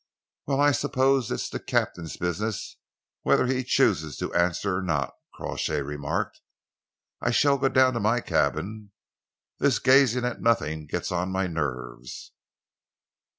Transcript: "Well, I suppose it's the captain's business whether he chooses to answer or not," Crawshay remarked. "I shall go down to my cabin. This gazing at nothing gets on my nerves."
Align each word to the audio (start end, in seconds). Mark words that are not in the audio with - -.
"Well, 0.47 0.59
I 0.59 0.71
suppose 0.71 1.29
it's 1.29 1.47
the 1.47 1.59
captain's 1.59 2.17
business 2.17 2.77
whether 3.21 3.45
he 3.45 3.63
chooses 3.63 4.17
to 4.17 4.33
answer 4.33 4.77
or 4.77 4.81
not," 4.81 5.13
Crawshay 5.35 5.81
remarked. 5.83 6.41
"I 7.21 7.29
shall 7.29 7.59
go 7.59 7.69
down 7.69 7.93
to 7.93 7.99
my 7.99 8.19
cabin. 8.19 8.93
This 9.59 9.77
gazing 9.77 10.25
at 10.25 10.41
nothing 10.41 10.87
gets 10.87 11.11
on 11.11 11.29
my 11.31 11.45
nerves." 11.45 12.31